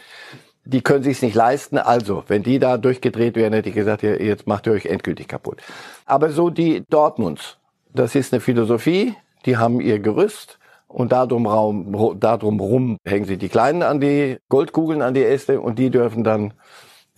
[0.65, 1.77] Die können sich's nicht leisten.
[1.77, 5.61] Also, wenn die da durchgedreht wären, hätte ich gesagt, jetzt macht ihr euch endgültig kaputt.
[6.07, 7.59] Aber so die Dortmunds,
[7.93, 9.15] das ist eine Philosophie.
[9.45, 10.59] Die haben ihr Gerüst
[10.89, 15.61] und darum, Raum, darum rum hängen sie die Kleinen an die Goldkugeln, an die Äste
[15.61, 16.55] und die dürfen dann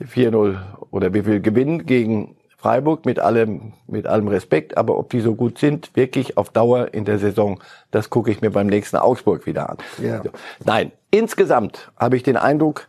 [0.00, 0.58] 4-0
[0.90, 4.76] oder wie viel gewinnen gegen Freiburg mit allem, mit allem Respekt.
[4.76, 8.42] Aber ob die so gut sind, wirklich auf Dauer in der Saison, das gucke ich
[8.42, 9.78] mir beim nächsten Augsburg wieder an.
[10.02, 10.22] Ja.
[10.64, 12.88] Nein, insgesamt habe ich den Eindruck,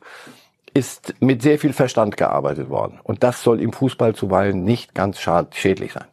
[0.73, 2.99] ist mit sehr viel Verstand gearbeitet worden.
[3.03, 6.05] Und das soll im Fußball zuweilen nicht ganz schädlich sein.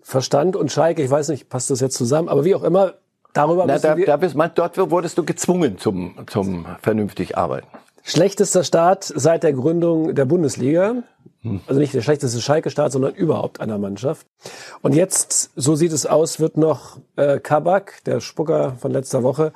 [0.00, 2.94] Verstand und Schalke, ich weiß nicht, passt das jetzt zusammen, aber wie auch immer,
[3.32, 7.66] Darüber Na, da, da bist, dort wurdest du gezwungen zum, zum vernünftig Arbeiten.
[8.04, 11.02] Schlechtester Start seit der Gründung der Bundesliga.
[11.66, 14.26] Also nicht der schlechteste Schalke-Start, sondern überhaupt einer Mannschaft.
[14.80, 19.52] Und jetzt, so sieht es aus, wird noch äh, Kabak, der Spucker von letzter Woche,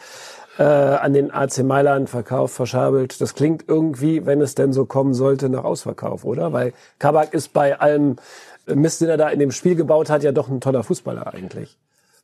[0.59, 3.21] äh, an den AC Mailand verkauft, verschabelt.
[3.21, 6.53] Das klingt irgendwie, wenn es denn so kommen sollte, nach Ausverkauf, oder?
[6.53, 8.17] Weil Kabak ist bei allem
[8.67, 11.77] Mist, den er da in dem Spiel gebaut hat, ja doch ein toller Fußballer eigentlich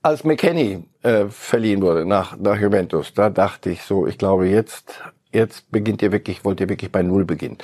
[0.03, 5.01] als McKenny äh, verliehen wurde nach, nach Juventus, da dachte ich so, ich glaube jetzt,
[5.33, 7.59] jetzt beginnt ihr wirklich, wollt ihr wirklich bei Null beginnen.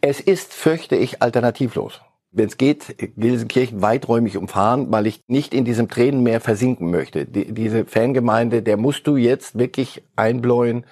[0.00, 2.00] Es ist, fürchte ich, alternativlos.
[2.30, 7.26] Wenn es geht, Gelsenkirchen weiträumig umfahren, weil ich nicht in diesem Tränenmeer versinken möchte.
[7.26, 10.84] Die, diese Fangemeinde, der musst du jetzt wirklich einbläuen.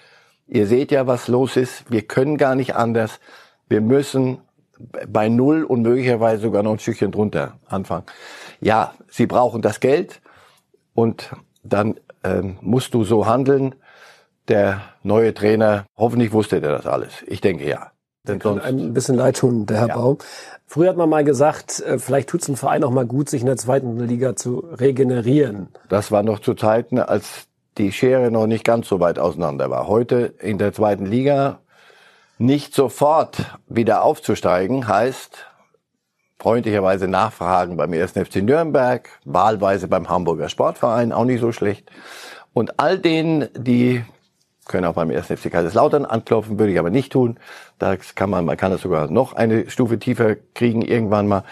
[0.47, 1.91] Ihr seht ja, was los ist.
[1.91, 3.19] Wir können gar nicht anders.
[3.69, 4.39] Wir müssen
[5.09, 8.07] bei Null und möglicherweise sogar noch ein Stückchen drunter anfangen.
[8.61, 10.21] Ja, sie brauchen das Geld
[10.95, 11.31] und
[11.63, 13.75] dann ähm, musst du so handeln.
[14.49, 17.23] Der neue Trainer, hoffentlich wusste der das alles.
[17.27, 17.93] Ich denke ja.
[18.25, 19.95] Denn sonst, ein bisschen leid tun, der Herr ja.
[19.97, 20.19] Baum.
[20.67, 23.41] Früher hat man mal gesagt, äh, vielleicht tut es einem Verein auch mal gut, sich
[23.41, 25.69] in der zweiten Liga zu regenerieren.
[25.89, 27.47] Das war noch zu Zeiten, als
[27.79, 29.89] die Schere noch nicht ganz so weit auseinander war.
[29.89, 31.61] Heute in der zweiten Liga
[32.39, 35.47] nicht sofort wieder aufzusteigen, heißt
[36.43, 38.13] freundlicherweise nachfragen beim 1.
[38.13, 41.89] FC Nürnberg, wahlweise beim Hamburger Sportverein, auch nicht so schlecht.
[42.53, 44.05] Und all denen, die
[44.67, 45.27] können auch beim 1.
[45.27, 47.39] FC Kaiserslautern anklopfen, würde ich aber nicht tun.
[47.79, 51.45] Da kann man, man kann das sogar noch eine Stufe tiefer kriegen irgendwann mal.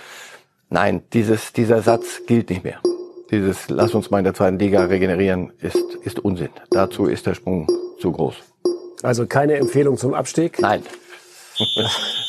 [0.71, 2.81] Nein, dieses, dieser Satz gilt nicht mehr.
[3.31, 6.51] Dieses, lass uns mal in der zweiten Liga regenerieren, ist, ist Unsinn.
[6.71, 7.69] Dazu ist der Sprung
[8.01, 8.35] zu groß.
[9.05, 10.61] Also keine Empfehlung zum Abstieg?
[10.61, 10.83] Nein.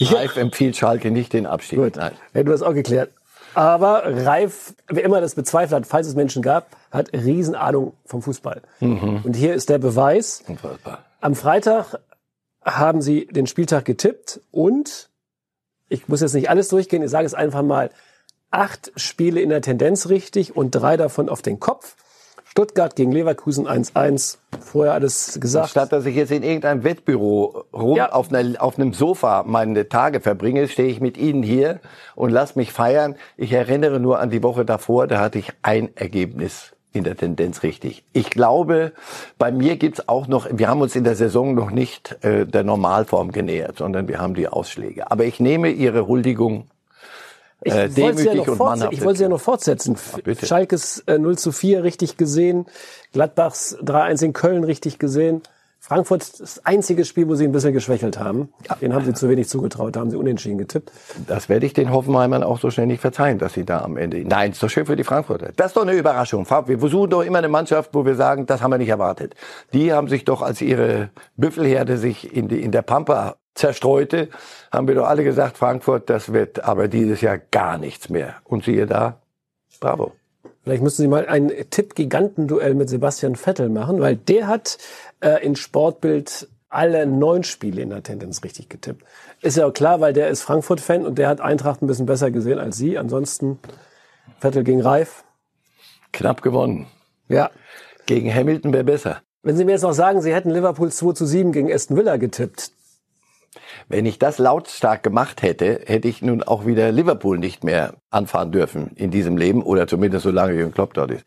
[0.00, 1.78] Reif empfiehlt Schalke nicht den Abstieg.
[1.78, 2.12] Gut, Nein.
[2.34, 3.10] Ja, du hast auch geklärt.
[3.54, 8.62] Aber Reif, wer immer das bezweifelt hat, falls es Menschen gab, hat Riesenahnung vom Fußball.
[8.80, 9.22] Mhm.
[9.24, 10.44] Und hier ist der Beweis.
[10.46, 11.04] Unfassbar.
[11.20, 11.98] Am Freitag
[12.64, 15.08] haben sie den Spieltag getippt und
[15.88, 17.90] ich muss jetzt nicht alles durchgehen, ich sage es einfach mal,
[18.50, 21.96] acht Spiele in der Tendenz richtig und drei davon auf den Kopf.
[22.58, 24.38] Stuttgart gegen Leverkusen 1-1.
[24.58, 25.68] Vorher alles gesagt.
[25.68, 28.10] Statt dass ich jetzt in irgendeinem Wettbüro rum ja.
[28.10, 31.78] auf, einer, auf einem Sofa meine Tage verbringe, stehe ich mit Ihnen hier
[32.16, 33.14] und lass mich feiern.
[33.36, 37.62] Ich erinnere nur an die Woche davor, da hatte ich ein Ergebnis in der Tendenz
[37.62, 38.02] richtig.
[38.12, 38.90] Ich glaube,
[39.38, 42.64] bei mir gibt's auch noch, wir haben uns in der Saison noch nicht äh, der
[42.64, 45.12] Normalform genähert, sondern wir haben die Ausschläge.
[45.12, 46.66] Aber ich nehme Ihre Huldigung
[47.62, 49.96] ich äh, wollte ja und Ich wollte sie ja noch fortsetzen.
[49.96, 52.66] Ach, Schalkes äh, 0 zu 4 richtig gesehen,
[53.12, 55.42] Gladbachs 3-1 in Köln richtig gesehen.
[55.80, 58.52] Frankfurt das einzige Spiel, wo sie ein bisschen geschwächelt haben.
[58.68, 58.74] Ja.
[58.74, 60.92] Den haben sie zu wenig zugetraut, da haben sie unentschieden getippt.
[61.26, 64.22] Das werde ich den Hoffenheimern auch so schnell nicht verzeihen, dass sie da am Ende.
[64.24, 65.52] Nein, ist doch schön für die Frankfurter.
[65.56, 66.46] Das ist doch eine Überraschung.
[66.66, 69.34] Wir versuchen doch immer eine Mannschaft, wo wir sagen, das haben wir nicht erwartet.
[69.72, 74.28] Die haben sich doch als ihre Büffelherde sich in, die, in der Pampa zerstreute,
[74.72, 78.36] haben wir doch alle gesagt, Frankfurt, das wird aber dieses Jahr gar nichts mehr.
[78.44, 79.20] Und siehe da,
[79.80, 80.12] bravo.
[80.62, 84.78] Vielleicht müssen Sie mal ein Tipp-Gigantenduell mit Sebastian Vettel machen, weil der hat
[85.20, 89.02] äh, in Sportbild alle neun Spiele in der Tendenz richtig getippt.
[89.40, 92.30] Ist ja auch klar, weil der ist Frankfurt-Fan und der hat Eintracht ein bisschen besser
[92.30, 92.98] gesehen als Sie.
[92.98, 93.58] Ansonsten
[94.38, 95.24] Vettel gegen Reif.
[96.12, 96.86] Knapp gewonnen.
[97.28, 97.50] Ja.
[98.06, 99.22] Gegen Hamilton wäre besser.
[99.42, 102.16] Wenn Sie mir jetzt noch sagen, Sie hätten Liverpool 2 zu 7 gegen Aston Villa
[102.16, 102.72] getippt,
[103.88, 108.52] wenn ich das lautstark gemacht hätte, hätte ich nun auch wieder Liverpool nicht mehr anfahren
[108.52, 111.24] dürfen in diesem Leben oder zumindest solange Jürgen Klopp dort ist.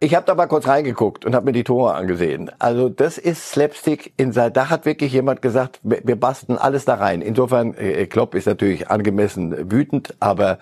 [0.00, 2.50] Ich habe da mal kurz reingeguckt und habe mir die Tore angesehen.
[2.58, 4.12] Also das ist Slapstick.
[4.16, 7.22] In da hat wirklich jemand gesagt, wir basteln alles da rein.
[7.22, 10.58] Insofern, äh, Klopp ist natürlich angemessen wütend, aber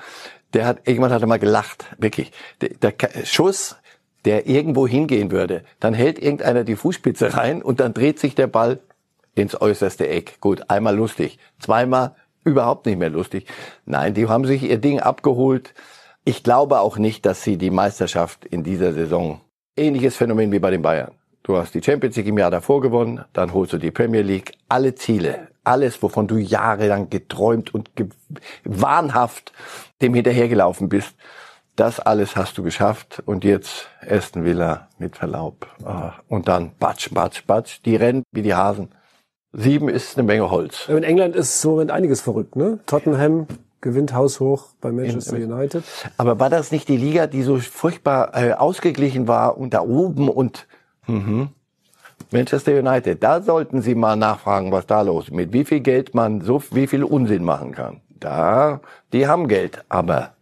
[0.53, 2.31] der hat irgendwann hat er mal gelacht, wirklich.
[2.61, 3.77] Der, der Schuss,
[4.25, 8.47] der irgendwo hingehen würde, dann hält irgendeiner die Fußspitze rein und dann dreht sich der
[8.47, 8.79] Ball
[9.35, 10.41] ins äußerste Eck.
[10.41, 12.15] Gut, einmal lustig, zweimal
[12.45, 13.47] überhaupt nicht mehr lustig.
[13.85, 15.75] Nein, die haben sich ihr Ding abgeholt.
[16.25, 19.41] Ich glaube auch nicht, dass sie die Meisterschaft in dieser Saison
[19.77, 21.13] ähnliches Phänomen wie bei den Bayern.
[21.43, 24.53] Du hast die Champions League im Jahr davor gewonnen, dann holst du die Premier League.
[24.69, 28.09] Alle Ziele, alles, wovon du jahrelang geträumt und ge
[28.65, 29.53] wahnhaft
[30.01, 31.15] dem hinterhergelaufen bist,
[31.75, 33.23] das alles hast du geschafft.
[33.27, 35.67] Und jetzt Aston Villa mit Verlaub.
[35.85, 37.81] Ah, und dann batsch, batsch, batsch.
[37.85, 38.91] Die rennen wie die Hasen.
[39.53, 40.89] Sieben ist eine Menge Holz.
[40.89, 42.79] In England ist so Moment einiges verrückt, ne?
[42.87, 43.47] Tottenham
[43.83, 45.85] gewinnt haushoch bei Manchester United.
[46.17, 50.29] Aber war das nicht die Liga, die so furchtbar äh, ausgeglichen war und da oben
[50.29, 50.67] und
[51.07, 51.51] mhm.
[52.31, 56.15] Manchester United, da sollten Sie mal nachfragen, was da los ist, mit wie viel Geld
[56.15, 58.01] man so wie viel Unsinn machen kann.
[58.09, 58.81] Da,
[59.13, 60.33] die haben Geld, aber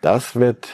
[0.00, 0.68] das wird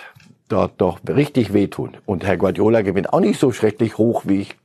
[0.49, 1.97] dort doch richtig wehtun.
[2.07, 4.57] Und Herr Guardiola gewinnt auch nicht so schrecklich hoch, wie ich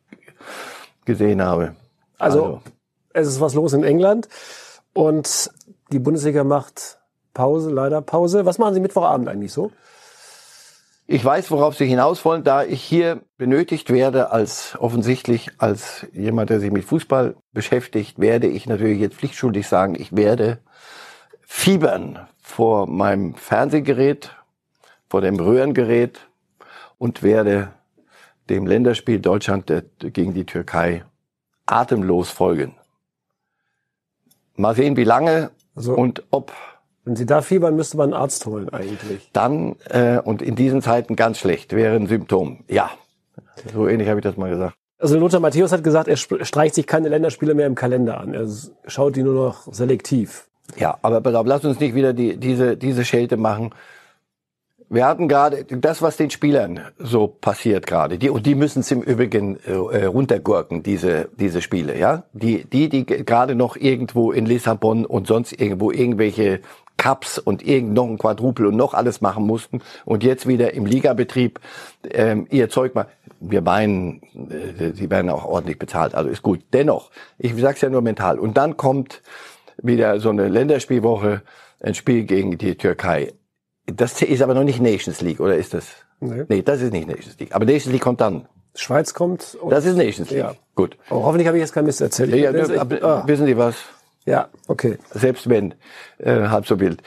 [1.06, 1.76] gesehen habe.
[2.18, 2.62] Also, also
[3.14, 4.28] es ist was los in England
[4.94, 5.52] und
[5.92, 6.98] die Bundesliga macht
[7.34, 8.46] Pause, leider Pause.
[8.46, 9.72] Was machen Sie Mittwochabend eigentlich so?
[11.08, 16.50] Ich weiß, worauf Sie hinaus wollen, da ich hier benötigt werde als offensichtlich als jemand,
[16.50, 20.60] der sich mit Fußball beschäftigt, werde ich natürlich jetzt pflichtschuldig sagen, ich werde
[21.42, 24.32] fiebern vor meinem Fernsehgerät,
[25.08, 26.22] vor dem Röhrengerät
[26.98, 27.72] und werde
[28.50, 31.06] dem Länderspiel Deutschland gegen die Türkei
[31.66, 32.76] atemlos folgen.
[34.56, 36.54] Mal sehen, wie lange also, und ob
[37.04, 39.30] wenn Sie da fiebern, müsste man einen Arzt holen eigentlich.
[39.32, 42.64] Dann, äh, und in diesen Zeiten ganz schlecht, wäre ein Symptom.
[42.68, 42.90] Ja,
[43.74, 44.76] so ähnlich habe ich das mal gesagt.
[44.98, 48.34] Also Lothar Matthäus hat gesagt, er streicht sich keine Länderspiele mehr im Kalender an.
[48.34, 48.48] Er
[48.88, 50.48] schaut die nur noch selektiv.
[50.78, 53.72] Ja, aber auf, lass uns nicht wieder die, diese, diese Schelte machen.
[54.88, 58.20] Wir hatten gerade das, was den Spielern so passiert gerade.
[58.20, 62.24] Die, und die müssen es im Übrigen äh, runtergurken, diese, diese Spiele, ja.
[62.34, 66.62] Die, die, die gerade noch irgendwo in Lissabon und sonst irgendwo irgendwelche
[66.98, 70.86] Cups und irgend noch ein Quadrupel und noch alles machen mussten und jetzt wieder im
[70.86, 71.60] Ligabetrieb
[72.12, 73.08] ähm, ihr Zeug mal.
[73.40, 76.62] Wir meinen, äh, sie werden auch ordentlich bezahlt, also ist gut.
[76.74, 78.40] Dennoch, ich sag's ja nur mental.
[78.40, 79.22] Und dann kommt
[79.82, 81.42] wieder so eine Länderspielwoche,
[81.82, 83.34] ein Spiel gegen die Türkei.
[83.86, 85.86] Das ist aber noch nicht Nations League, oder ist das?
[86.20, 86.46] Nee.
[86.48, 87.54] nee, das ist nicht Nations League.
[87.54, 88.48] Aber Nations League kommt dann.
[88.74, 89.58] Schweiz kommt.
[89.70, 90.40] Das ist Nations League.
[90.40, 90.56] Ja.
[90.76, 90.98] Gut.
[91.10, 92.34] Oh, hoffentlich habe ich jetzt kein Mist erzählt.
[92.34, 93.24] Ja, ja, ich, ah.
[93.26, 93.76] Wissen Sie was?
[94.26, 94.98] Ja, okay.
[95.12, 95.76] Selbst wenn,
[96.18, 97.02] äh, halb so wild.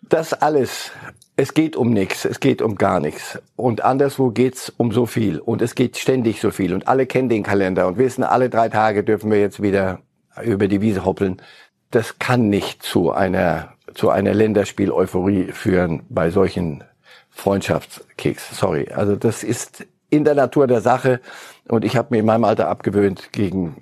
[0.00, 0.90] Das alles,
[1.36, 3.38] es geht um nichts, es geht um gar nichts.
[3.56, 5.38] Und anderswo geht's um so viel.
[5.40, 6.72] Und es geht ständig so viel.
[6.72, 10.00] Und alle kennen den Kalender und wissen, alle drei Tage dürfen wir jetzt wieder
[10.42, 11.42] über die Wiese hoppeln.
[11.90, 16.84] Das kann nicht zu einer, zu einer Länderspiel-Euphorie führen bei solchen
[17.30, 18.58] Freundschaftskicks.
[18.58, 18.88] Sorry.
[18.94, 21.20] Also das ist in der Natur der Sache.
[21.68, 23.76] Und ich habe mir in meinem Alter abgewöhnt, gegen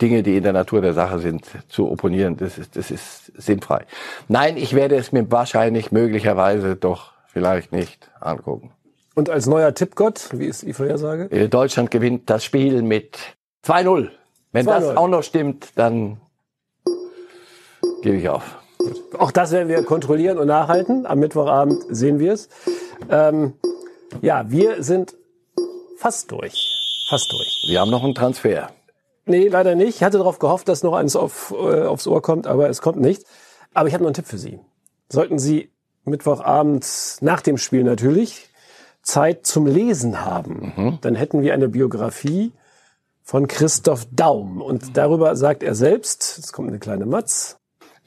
[0.00, 2.36] Dinge, die in der Natur der Sache sind, zu opponieren.
[2.38, 3.84] Das ist, das ist sinnfrei.
[4.28, 8.72] Nein, ich werde es mir wahrscheinlich, möglicherweise doch vielleicht nicht angucken.
[9.14, 11.30] Und als neuer Tippgott, wie ist die Vorhersage?
[11.30, 13.18] Äh, Deutschland gewinnt das Spiel mit
[13.66, 14.10] 2-0.
[14.52, 16.18] Wenn das auch noch stimmt, dann
[18.02, 18.56] gebe ich auf.
[19.18, 21.06] Auch das werden wir kontrollieren und nachhalten.
[21.06, 22.48] Am Mittwochabend sehen wir es.
[23.10, 23.54] Ähm,
[24.22, 25.16] ja, wir sind
[25.98, 27.06] fast durch.
[27.08, 27.66] Fast durch.
[27.68, 28.70] Wir haben noch einen Transfer.
[29.24, 29.96] Nee, leider nicht.
[29.96, 33.00] Ich hatte darauf gehofft, dass noch eins auf, äh, aufs Ohr kommt, aber es kommt
[33.00, 33.24] nicht.
[33.74, 34.60] Aber ich habe noch einen Tipp für Sie.
[35.08, 35.70] Sollten Sie
[36.04, 38.50] Mittwochabend nach dem Spiel natürlich
[39.02, 40.98] Zeit zum Lesen haben, mhm.
[41.00, 42.52] dann hätten wir eine Biografie
[43.22, 44.60] von Christoph Daum.
[44.60, 47.58] Und darüber sagt er selbst, es kommt eine kleine Matz.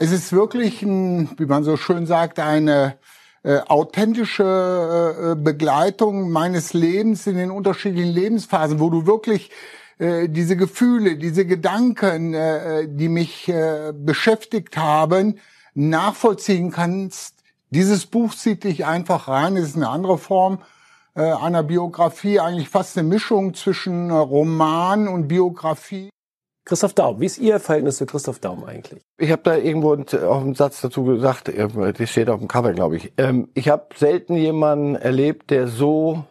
[0.02, 2.98] Es ist wirklich, ein, wie man so schön sagt, eine
[3.44, 9.52] äh, authentische äh, Begleitung meines Lebens in den unterschiedlichen Lebensphasen, wo du wirklich
[9.98, 15.38] äh, diese Gefühle, diese Gedanken, äh, die mich äh, beschäftigt haben,
[15.74, 17.36] nachvollziehen kannst.
[17.70, 19.58] Dieses Buch zieht dich einfach rein.
[19.58, 20.60] Es ist eine andere Form
[21.14, 26.10] äh, einer Biografie, eigentlich fast eine Mischung zwischen Roman und Biografie.
[26.70, 29.02] Christoph Daum, wie ist Ihr Verhältnis zu Christoph Daum eigentlich?
[29.18, 32.98] Ich habe da irgendwo auch einen Satz dazu gesagt, das steht auf dem Cover, glaube
[32.98, 33.12] ich.
[33.18, 36.26] Ähm, ich habe selten jemanden erlebt, der so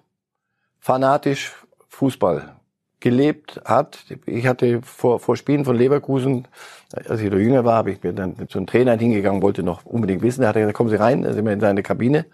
[0.79, 1.55] fanatisch
[1.89, 2.55] Fußball
[3.01, 4.05] gelebt hat.
[4.27, 6.47] Ich hatte vor, vor Spielen von Leverkusen,
[6.95, 9.87] als ich noch jünger war, habe ich mir dann zu einem Trainer hingegangen, wollte noch
[9.87, 10.43] unbedingt wissen.
[10.43, 12.27] Da hat er gesagt, kommen Sie rein, da sind wir in seine Kabine.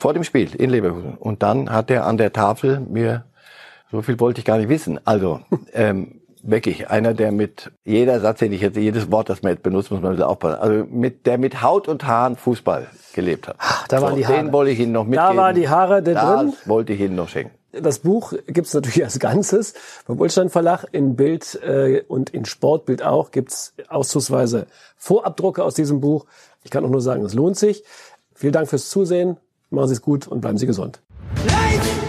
[0.00, 1.16] vor dem Spiel in Leverkusen.
[1.16, 3.26] Und dann hat er an der Tafel mir,
[3.92, 4.98] so viel wollte ich gar nicht wissen.
[5.06, 9.52] Also, ähm, wirklich einer, der mit jeder Satz, den ich jetzt, jedes Wort, das man
[9.52, 10.60] jetzt benutzt, muss man bisschen aufpassen.
[10.60, 13.56] Also mit, der mit Haut und Haaren Fußball gelebt hat.
[13.58, 14.36] Ach, da waren die Haare.
[14.36, 15.36] Den wollte ich Ihnen noch mitgeben.
[15.36, 16.52] Da waren die Haare da drin.
[16.52, 17.54] Das wollte ich Ihnen noch schenken.
[17.72, 19.74] Das Buch gibt's natürlich als Ganzes
[20.04, 26.00] vom Ulstein Verlag in Bild äh, und in Sportbild auch gibt's auszugsweise Vorabdrucke aus diesem
[26.00, 26.26] Buch.
[26.64, 27.84] Ich kann auch nur sagen, es lohnt sich.
[28.34, 29.36] Vielen Dank fürs Zusehen.
[29.70, 31.00] Machen Sie es gut und bleiben Sie gesund.
[31.46, 31.99] Light!